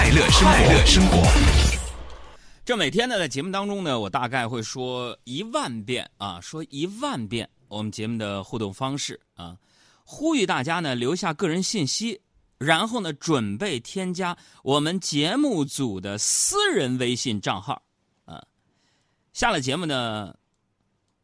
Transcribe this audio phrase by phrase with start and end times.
[0.00, 1.22] 快乐生活，快乐生活。
[2.64, 9.58] 这每天呢，在节目当中呢，我大概会说一万遍啊，说一万遍我们节目的互动方式啊，
[10.06, 12.18] 呼吁大家呢留下个人信息，
[12.56, 17.82] 然后呢准备添加我们节目组的私人微信账号
[18.24, 18.42] 啊。
[19.34, 20.34] 下了节目呢，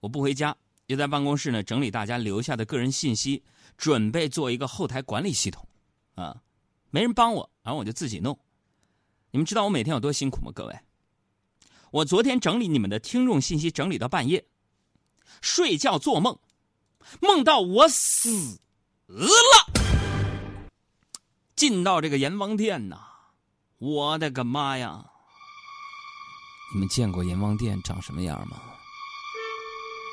[0.01, 0.55] 我不回家，
[0.85, 3.43] 也在办公室呢整理大家留下的个人信息，
[3.79, 5.67] 准备做一个后台管理系统
[6.15, 6.37] 啊。
[6.91, 8.39] 没人帮我，然后我就自己弄。
[9.37, 10.51] 你们知道我每天有多辛苦吗？
[10.55, 10.75] 各位。
[11.91, 14.47] 我昨天整理你们的听众信息，整理到半夜，
[15.43, 16.39] 睡觉做梦，
[17.21, 18.59] 梦到我死
[19.07, 19.29] 了，
[21.55, 22.97] 进到这个阎王殿呐！
[23.77, 25.05] 我的个妈呀！
[26.73, 28.57] 你们见过阎王殿长什么样吗？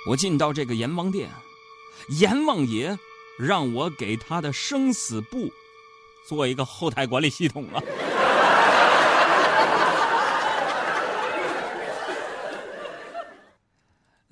[0.10, 1.32] 我进到这个阎王殿，
[2.20, 3.00] 阎王爷
[3.40, 5.50] 让我给他的生死簿
[6.28, 7.82] 做一个后台管理系统了。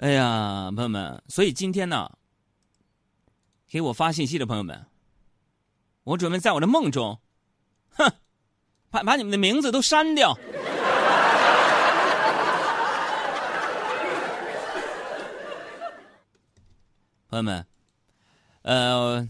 [0.01, 2.09] 哎呀，朋友们，所以今天呢，
[3.67, 4.87] 给我发信息的朋友们，
[6.03, 7.19] 我准备在我的梦中，
[7.91, 8.11] 哼，
[8.89, 10.33] 把把你们的名字都删掉。
[17.29, 17.63] 朋友们，
[18.63, 19.29] 呃，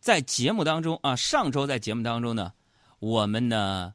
[0.00, 2.52] 在节目当中啊，上周在节目当中呢，
[2.98, 3.94] 我们呢，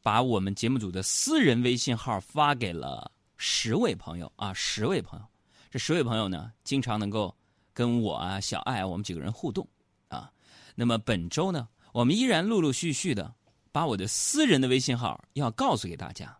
[0.00, 3.12] 把我们节目组的私人微信号发给了。
[3.36, 5.26] 十位朋友啊，十位朋友，
[5.70, 7.34] 这十位朋友呢，经常能够
[7.72, 9.66] 跟我啊、小爱，我们几个人互动
[10.08, 10.30] 啊。
[10.74, 13.34] 那么本周呢，我们依然陆陆续续的
[13.72, 16.36] 把我的私人的微信号要告诉给大家。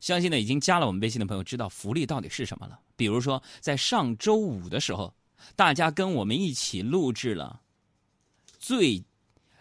[0.00, 2.78] 相信呢，已经加了我们微信的朋友知道福利到底是什么了。
[2.96, 5.12] 比如说，在上周五的时候，
[5.56, 7.60] 大家跟我们一起录制了
[8.58, 9.02] 最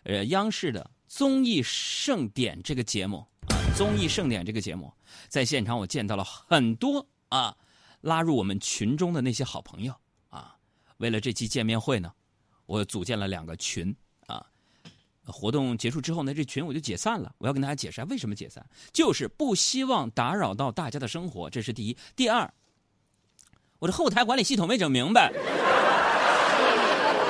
[0.04, 3.26] 呃央视的综艺盛典这个节目。
[3.76, 4.92] 综艺盛典这个节目，
[5.28, 7.56] 在现场我见到了很多啊，
[8.02, 9.94] 拉入我们群中的那些好朋友
[10.30, 10.56] 啊。
[10.98, 12.12] 为了这期见面会呢，
[12.66, 13.96] 我组建了两个群
[14.26, 14.46] 啊。
[15.26, 17.34] 活动结束之后呢，这群我就解散了。
[17.38, 21.98] 我要跟大家解释为什么解散，就是不希望打扰到大家的生活，这是第一。
[22.16, 22.54] 第二，
[23.80, 25.32] 我的后台管理系统没整明白，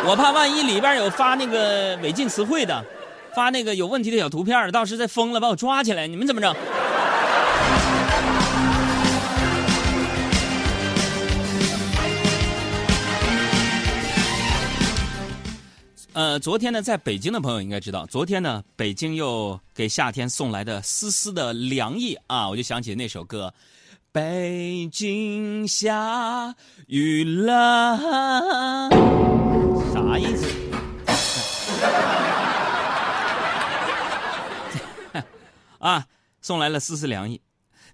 [0.05, 2.85] 我怕万一里边有发那个违禁词汇的。
[3.35, 6.55] 发那个有问题的小图片，到时再封了把我抓起来，你们怎么整？
[16.17, 23.53] 呃，昨天呢，在北京的朋友应该知道，昨天呢，北京又给夏天送来的丝丝的凉意啊，我就想起那首歌，
[24.11, 26.55] 《北京下
[26.87, 27.99] 雨了》，
[29.93, 30.47] 啥意思？
[35.77, 36.07] 啊，
[36.41, 37.39] 送来了丝丝凉意。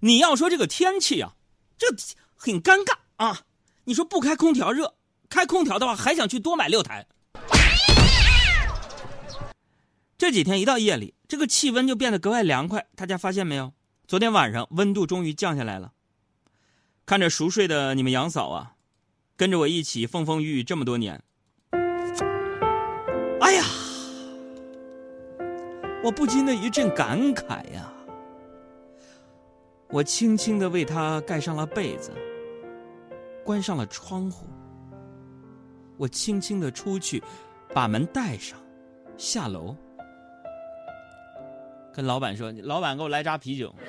[0.00, 1.34] 你要说这个天气啊，
[1.76, 1.88] 这
[2.34, 3.42] 很尴尬啊。
[3.84, 4.94] 你说不开空调热，
[5.28, 7.06] 开空调的话还想去多买六台。
[10.16, 12.86] 这几天一到夜里，这个气温就变得格外凉快。
[12.94, 13.72] 大家发现没有？
[14.06, 15.92] 昨天晚上温度终于降下来了。
[17.04, 18.76] 看着熟睡的你们杨嫂啊，
[19.36, 21.22] 跟着我一起风风雨雨这么多年。
[23.40, 23.64] 哎呀！
[26.02, 27.90] 我不禁的一阵感慨呀，
[29.88, 32.12] 我轻轻的为他盖上了被子，
[33.42, 34.46] 关上了窗户，
[35.96, 37.22] 我轻轻的出去，
[37.74, 38.58] 把门带上，
[39.16, 39.74] 下楼，
[41.94, 43.72] 跟老板说：“老板，给我来扎啤酒。”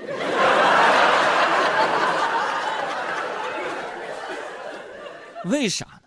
[5.46, 6.02] 为啥呢？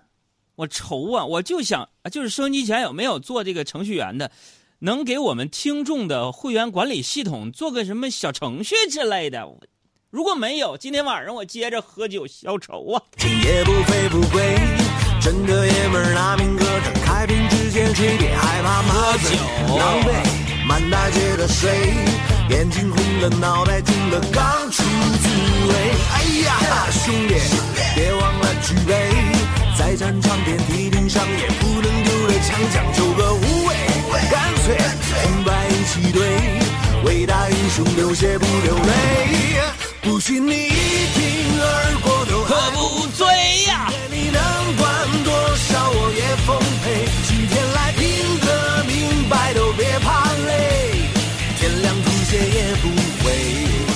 [0.54, 1.24] 我愁啊！
[1.24, 4.30] 我就想，就是收音机前有没有做这个程序员的？
[4.80, 9.44] 能给我们听众的会员管理系统做个什么小程序之类的？
[10.10, 13.02] 如果没有，今天晚上我接着喝酒消愁啊！
[13.16, 14.56] 今夜不醉不归，
[15.20, 19.36] 真的爷们儿拿命搁这开瓶之前，谁别害怕麻醉
[19.76, 21.70] 狼狈，满大街的水，
[22.50, 25.28] 眼睛红了，脑袋痛了，刚出滋
[25.66, 25.74] 味。
[26.12, 26.52] 哎呀，
[26.92, 27.36] 兄弟，
[27.94, 29.10] 别忘了举杯，
[29.78, 33.74] 再战场遍地顶上也不能丢了枪，讲究个无畏。
[34.30, 34.76] 干脆
[35.22, 36.36] 红白一起对，
[37.02, 39.62] 伟大英雄流血不流泪，
[40.02, 40.68] 不信你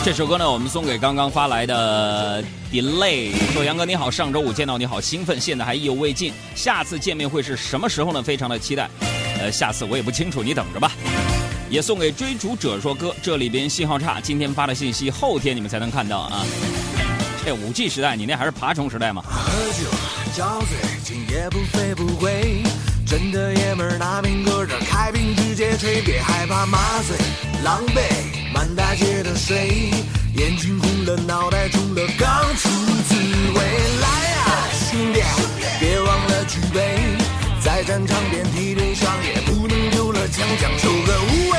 [0.04, 8.20] 这首歌呢，我们送给刚刚发来的 Delay，说杨哥你好，上周五见到你好兴奋，现在还意犹未尽，下次见面会是什么时候呢？
[8.20, 8.90] 非常的期待。
[9.38, 10.90] 呃，下次我也不清楚，你等着吧。
[11.70, 16.44] 也送给追逐者说哥，这里边信号差，今天发的信息后天你们才能看到啊。
[17.46, 19.22] 这五 G 时代，你那还是爬虫时代吗？
[19.24, 19.88] 喝酒
[20.36, 22.64] 交醉，今夜不醉不归。
[23.06, 27.16] 真的爷们儿拿命搁这开瓶直接吹，别害怕麻醉，
[27.62, 28.00] 狼狈，
[28.62, 29.90] 满大街的水，
[30.36, 32.68] 眼睛红了，脑袋肿了，刚出
[33.08, 33.60] 滋味。
[34.00, 35.20] 来呀，兄弟，
[35.80, 36.96] 别忘了举杯，
[37.60, 41.58] 在战场遍体鳞伤，也不能丢了枪，讲求个无畏，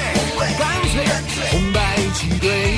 [0.58, 1.04] 干脆
[1.52, 2.78] 红白一起对，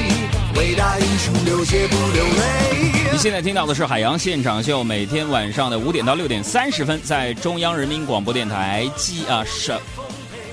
[0.59, 3.11] 伟大英雄流血不流泪。
[3.11, 9.79] 你现在听到的是海洋现场秀，每天晚上的五点到六点三十分，在中央人民广播电台记啊省。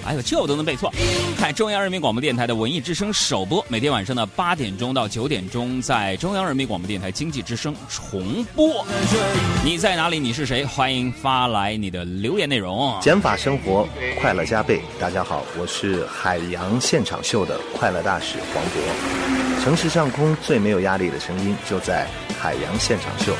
[0.05, 0.93] 哎呦，这我都能背错！
[1.39, 8.85] 看中央人民广播电台的文艺之声首播，每天晚上的八点钟到九点钟，在中央人民广播电台经济之声重播。
[9.65, 10.19] 你在哪里？
[10.19, 10.65] 你是谁？
[10.65, 12.99] 欢迎发来你的留言内容。
[13.01, 13.89] 减法生活，
[14.21, 14.81] 快乐加倍。
[14.99, 19.63] 大家好，我是海洋现场秀的快乐大使黄渤。
[19.63, 22.09] 城市上空最没有压力的声音，就在
[22.41, 23.33] 海洋现场秀。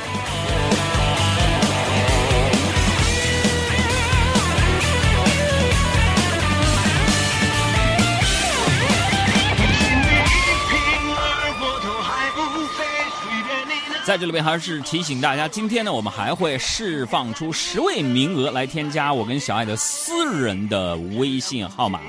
[14.05, 22.01] 在这里边还是提醒大家，今天呢，我们还会释放出十位名额来添加我跟小爱的私人的微信号码。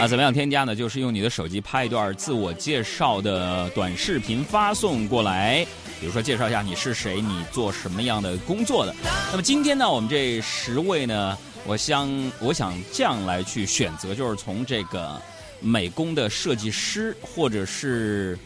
[0.00, 0.74] 啊，怎么样添加呢？
[0.74, 5.64] 就是用你的手机拍一段自我介绍的短视频发送过来，
[6.00, 8.92] 比如说介绍一下你是谁，你做什么样的工作的。
[9.30, 12.10] 那么今天呢，我们这十位呢，我想
[12.40, 15.22] 我想这样来去选择，就是从这个
[15.60, 18.36] 美工的设计师或者是。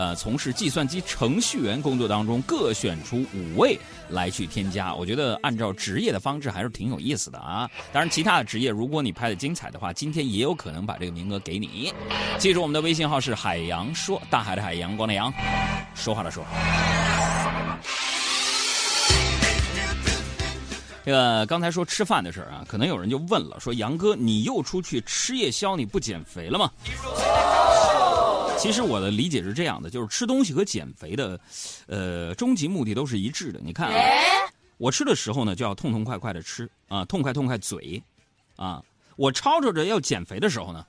[0.00, 4.94] 呃，从事计算机程序员工作当中，各选出五位来去添加。
[4.94, 7.70] 我觉得按照职业的方式还是挺有意思的啊。
[7.92, 11.92] 当然，其他的职业如果你拍的精彩的话，今天也有可能把这个名额给你。
[12.38, 15.30] 记住我们的微信号是海洋说，大海的海，阳光的阳，
[15.94, 16.42] 说话的说。
[21.04, 26.70] 这个刚才说吃饭的事儿啊，可能有人就问了，说杨哥，你又出去吃夜宵，你不减肥了吗？
[28.60, 31.40] 其实我的理解是这样的，就是吃东西和减肥的，
[31.86, 33.58] 呃，终极目的都是一致的。
[33.64, 33.98] 你看啊，
[34.76, 38.02] 我吃的时候呢，就要痛痛快快的吃啊，痛快痛快嘴，
[38.56, 38.82] 啊，
[39.16, 40.84] 我吵吵着要减肥的时候呢，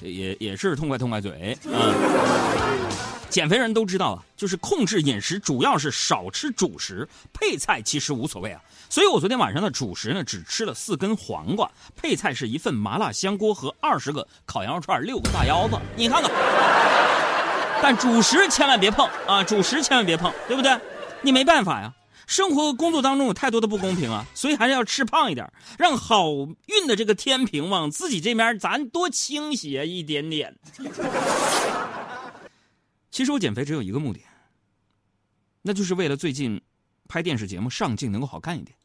[0.00, 3.15] 也也是痛快痛快嘴啊。
[3.28, 8.60] 减肥人都知道啊，就是控制饮食，主要是少吃主食，配菜其实无所谓啊。
[8.88, 15.76] 所以我昨天晚上的主食呢，只吃了四根黄瓜，配菜是一份麻辣香锅和二十个烤羊肉串，六个大腰子。
[15.96, 16.30] 你看看，
[17.82, 20.78] 但主食千万别碰啊，主食千万别碰，对不对？
[21.20, 21.92] 你没办法呀，
[22.26, 26.30] 生活和工作当中有太多的不公平啊，所以还是要吃胖一点，让好
[26.66, 30.54] 运的这个天平往自己这边咱多倾斜一点点。
[33.16, 34.20] 其实我减肥只有一个目的，
[35.62, 36.60] 那就是为了最近
[37.08, 38.76] 拍电视节目上镜能够好看一点。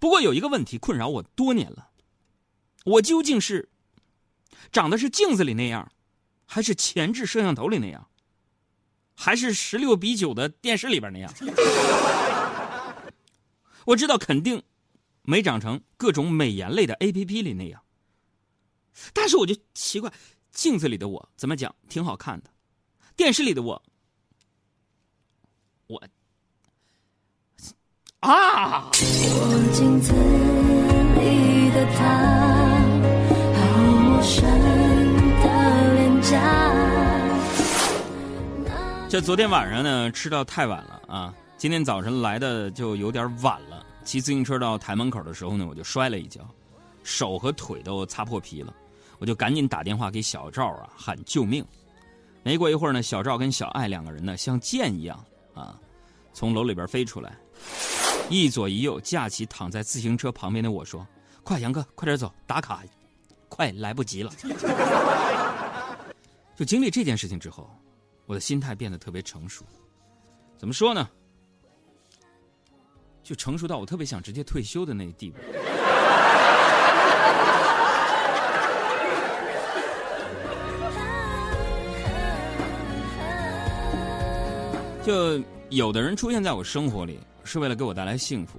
[0.00, 1.90] 不过有一个问题困扰我多年了，
[2.84, 3.68] 我究竟是
[4.72, 5.92] 长得是镜子里那样，
[6.46, 8.08] 还是前置摄像头里那样，
[9.14, 11.32] 还是十六比九的电视里边那样？
[13.86, 14.60] 我知道肯定
[15.22, 17.84] 没长成各种美颜类的 A P P 里那样，
[19.12, 20.12] 但是我就奇怪，
[20.50, 22.50] 镜子里的我怎么讲挺好看的。
[23.16, 23.80] 电视里的我，
[25.86, 26.02] 我
[28.18, 28.90] 啊！
[28.90, 32.02] 我镜子里的他，
[33.54, 33.60] 好
[34.00, 34.42] 陌生
[35.40, 36.28] 的脸颊。
[39.08, 41.32] 这昨天晚上呢，吃到太晚了啊！
[41.56, 43.86] 今天早晨来的就有点晚了。
[44.02, 46.40] 骑自行车到台门口的时候呢，我就摔了一跤，
[47.04, 48.74] 手和腿都擦破皮了。
[49.20, 51.64] 我就赶紧打电话给小赵啊，喊救命。
[52.44, 55.24] 没过一会儿呢，小赵跟小爱两个人呢，像箭一样
[55.54, 55.80] 啊，
[56.34, 57.34] 从楼里边飞出来，
[58.28, 61.06] 一左一右架起躺在自行车旁边的我说
[61.42, 62.82] ：“快，杨哥，快点走，打卡，
[63.48, 64.30] 快来不及了。”
[66.54, 67.68] 就经历这件事情之后，
[68.26, 69.64] 我的心态变得特别成熟。
[70.58, 71.08] 怎么说呢？
[73.22, 75.38] 就成熟到我特别想直接退休的那地步。
[85.04, 88.58] 就有的人出现在我生活里是为了给我带来幸福，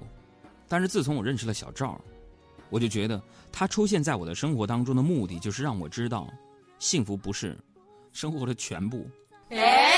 [0.68, 2.00] 但是自从我认识了小赵，
[2.70, 6.32] 我就觉得他出现在我的生活当中的目的就是让我知道，
[6.78, 7.58] 幸福不是
[8.12, 9.10] 生活的全部。
[9.48, 9.92] 哎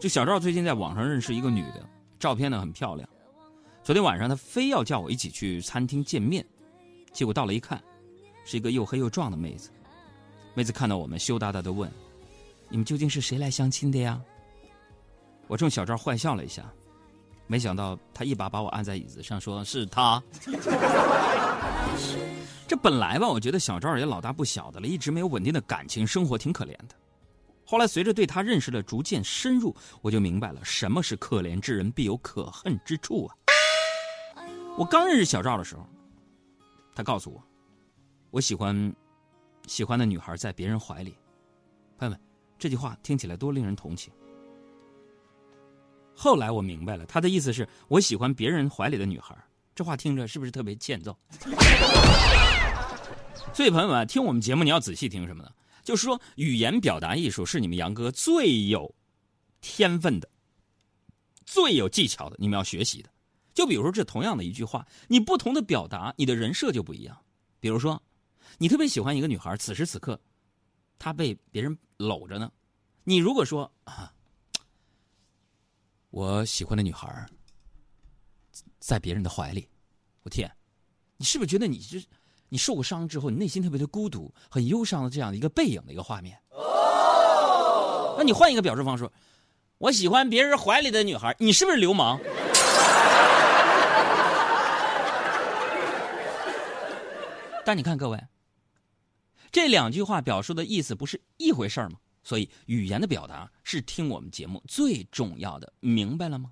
[0.00, 1.84] 就小赵最近在网上认识一个女的，
[2.20, 3.08] 照片呢很漂亮。
[3.82, 6.46] 昨天晚上他非要叫我一起去餐厅见面，
[7.12, 7.82] 结果到了一看，
[8.44, 9.70] 是一个又黑又壮的妹子。
[10.54, 11.90] 妹子看到我们，羞答答的问
[12.70, 14.22] ：“你们究竟是谁来相亲的呀？”
[15.46, 16.64] 我冲小赵坏笑了一下，
[17.46, 20.22] 没想到他一把把我按在椅子上，说是他。
[22.66, 26.94] 这本来吧，我觉得小赵也老大不小的了，一直没有稳定的感情生活，挺可怜的。
[27.66, 33.36] 后来随着对他认识的逐渐深入，我就明白了什么是可怜之人必有可恨之处啊。
[34.76, 35.86] 我刚认识小赵的时候，
[36.94, 37.42] 他告诉我，
[38.30, 38.94] 我喜欢
[39.66, 41.14] 喜欢的女孩在别人怀里。
[41.98, 42.18] 朋友们，
[42.58, 44.12] 这句话听起来多令人同情。
[46.14, 49.36] 后来我明白了，他的意思是我喜欢别人怀里的女孩。
[49.74, 51.16] 这话听着是不是特别欠揍？
[53.52, 55.50] 所以朋友们听我们节目，你要仔细听什么呢？
[55.82, 58.94] 就是说，语言表达艺术是你们杨哥最有
[59.60, 60.28] 天分的、
[61.44, 63.10] 最有技巧的，你们要学习的。
[63.52, 67.16] 就比如说，这同样的一句话，你不同的表达，你的人设就不一样。
[67.60, 68.02] 比如说，
[68.58, 70.18] 你特别喜欢一个女孩，此时此刻，
[70.98, 72.50] 她被别人搂着呢。
[73.04, 74.12] 你如果说啊，
[76.14, 77.26] 我喜欢的女孩
[78.78, 79.68] 在别人的怀里，
[80.22, 80.48] 我天，
[81.16, 82.00] 你是不是觉得你这
[82.48, 86.40] 你受过伤之后，你内心特别的孤独、很忧伤的这样的一个背影的一个画面？
[86.50, 89.10] 哦那你换一个表述方式，
[89.78, 92.20] 我喜欢别人怀里的女孩，你是不是流氓？
[97.64, 98.24] 但你看各位，
[99.50, 101.98] 这两句话表述的意思不是一回事吗？
[102.24, 106.50] 所以语言的表达是听我们节目最重要的，明白了吗？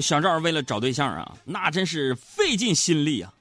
[0.00, 3.32] 小赵为了找对象啊，那真是费尽心力啊。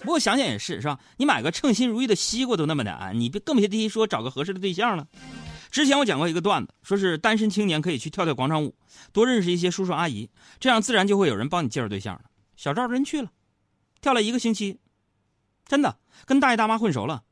[0.00, 1.00] 不过想想也是，是吧？
[1.16, 5.06] 你买个称心如意的西瓜都那么难，你别更别提说找个合适的对象了。
[5.70, 8.74] 之前我讲过一个段子，说是单身青年可以去跳跳广场舞，
[9.12, 10.28] 多认识一些叔叔阿姨，
[10.60, 12.24] 这样自然就会有人帮你介绍对象了。
[12.54, 13.30] 小赵真去了，
[14.02, 14.78] 跳了一个星期，
[15.66, 17.22] 真的跟大爷大妈混熟了，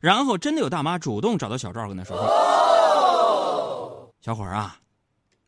[0.00, 2.26] 然后真的有大妈主动找到小赵跟他说话
[4.20, 4.76] ：“小伙儿啊。”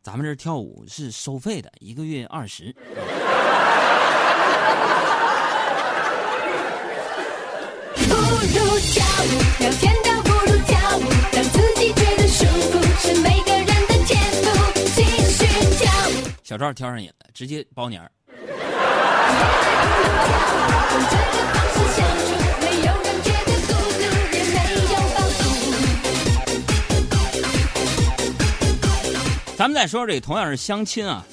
[0.02, 2.74] 咱们这跳舞是收费的，一个月二十。
[7.94, 14.44] 不如跳舞，聊天的不如跳舞，让自己觉得舒服是每个人的天赋。
[14.96, 16.10] 继续跳舞。
[16.42, 18.10] 小赵挑上瘾了，直接包年儿。
[29.54, 31.24] 咱们再说这同样是相亲啊，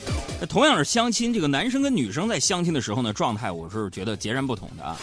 [0.47, 4.95] 同样是相亲，这个男生跟女生在相亲的时候呢，状态我是觉得截然不同的啊。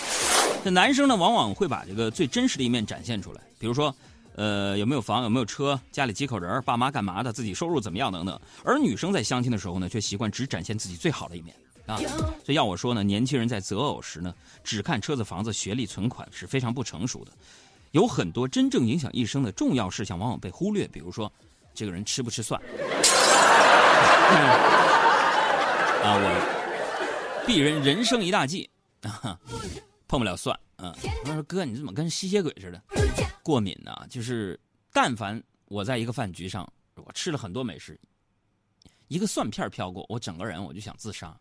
[0.63, 3.93] 这男生呢，往往会把这个最真实的一面展现出来，比如说，
[4.37, 8.41] 呃，有没有房，有没有车，家里几口人，爸妈干嘛的，自己收入怎么样等等。
[8.63, 11.53] 而女生在相亲的时候呢，却习惯只展现自己最好的一面
[11.87, 11.97] 啊。
[11.97, 17.33] 所以要我说呢，年轻人在择偶时呢，只看车子、房子、学历、存款是非常不成熟的。
[17.93, 21.33] 有很多真正影响一生的重要事项往往被忽略，比如说，
[21.73, 22.61] 这个人吃不吃蒜。
[26.03, 28.69] 啊，我鄙人人生一大忌
[29.03, 29.39] 啊，
[30.07, 30.59] 碰不了蒜。
[30.79, 32.83] 嗯，他说哥，你怎么跟吸血鬼似的？
[33.43, 33.97] 过敏呢？
[34.11, 34.61] 就是
[34.93, 37.99] 但凡我在一个饭局上，我吃了很多美食，
[39.09, 41.37] 一个蒜片飘过，我整个人我就想自杀。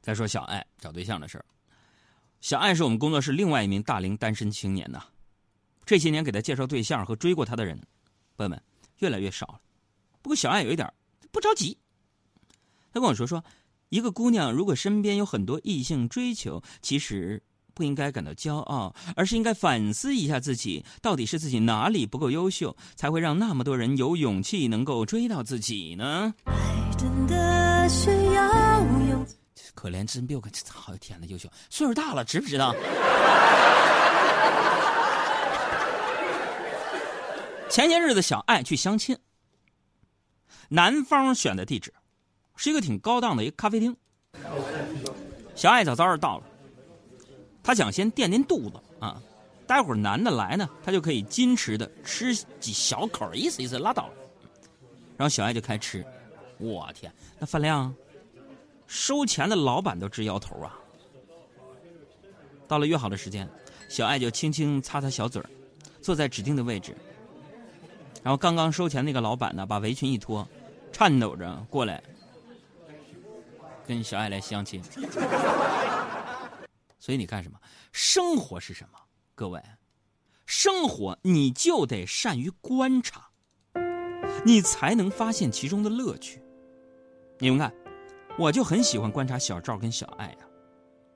[0.00, 1.44] 再说小爱找对象的事儿，
[2.40, 5.04] 小爱是我们工作室另外一名大龄单身青年呐。
[5.84, 7.76] 这些年给他介绍对象和追过他的人，
[8.36, 8.62] 朋友们
[8.98, 9.60] 越来越少了。
[10.22, 10.92] 不过小爱有一点
[11.32, 11.76] 不着急，
[12.92, 13.44] 他跟我说说，
[13.88, 17.42] 一个姑娘如果身边有很多异性追求，其实
[17.74, 26.34] 不应该感到骄傲，而是应该反思一下自己，到底是自己哪里不够优秀，才会让那么多人有勇气能够追到自己呢？
[26.44, 26.52] 爱
[26.98, 29.26] 真的需要勇
[29.74, 32.74] 可怜真比我好天呐，优秀，岁数大了，知不知道？
[37.70, 39.16] 前些日子，小爱去相亲。
[40.68, 41.94] 男方选的地址
[42.56, 43.96] 是一个挺高档的一个咖啡厅。
[45.54, 46.44] 小爱早早的到了，
[47.62, 49.20] 他想先垫垫肚子啊，
[49.66, 54.14] 待会儿男的来呢，他就可以矜持的吃几小口，意思意思拉倒了。
[55.16, 56.04] 然后小爱就开吃，
[56.58, 57.94] 我天，那饭量，
[58.86, 60.78] 收钱的老板都直摇头啊。
[62.66, 63.48] 到了约好的时间，
[63.88, 65.42] 小爱就轻轻擦擦小嘴
[66.00, 66.96] 坐在指定的位置。
[68.22, 70.46] 然后刚刚收钱那个老板呢，把围裙一脱。
[70.92, 72.02] 颤抖着过来，
[73.86, 74.82] 跟小爱来相亲。
[77.00, 77.58] 所以你干什么？
[77.90, 78.98] 生活是什么？
[79.34, 79.60] 各位，
[80.46, 83.30] 生活你就得善于观察，
[84.44, 86.42] 你才能发现其中的乐趣。
[87.38, 87.72] 你们看，
[88.38, 90.38] 我就很喜欢观察小赵跟小爱呀。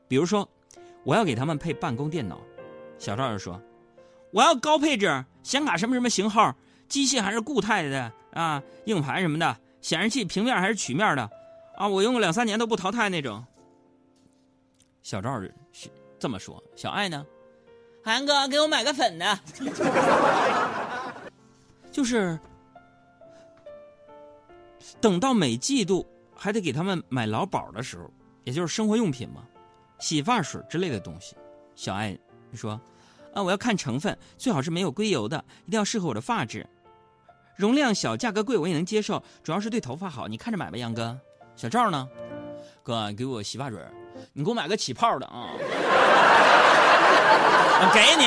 [0.09, 0.49] 比如说，
[1.05, 2.41] 我要给他们配办公电脑，
[2.99, 3.61] 小赵就说，
[4.33, 6.57] 我要高配置显卡什么什么型号，
[6.89, 11.31] 机械还是固态的啊，硬盘什么的，显示器平面还是曲面的，
[11.77, 13.45] 啊，我用个两三年都不淘汰那种。
[15.03, 15.39] 小赵
[16.25, 17.27] 这么说，小爱呢？
[18.03, 19.39] 韩哥，给我买个粉的。
[21.93, 22.41] 就是
[25.03, 28.11] 等到每季度还得给他们买劳保的时候，
[28.43, 29.45] 也就是生活用品嘛，
[29.99, 31.37] 洗发水之类的东西。
[31.75, 32.19] 小爱
[32.51, 32.81] 你说
[33.35, 36.67] 啊，我要看成分，最好是没有硅油的，一定要适合我的发质。
[37.55, 40.27] 容量小，价格贵，我也能接受，主要是对头发好。
[40.27, 41.21] 你看着买吧，杨哥。
[41.55, 42.09] 小赵呢？
[42.83, 43.79] 哥，给我洗发水，
[44.33, 45.49] 你给我买个起泡的啊，
[47.93, 48.25] 给你。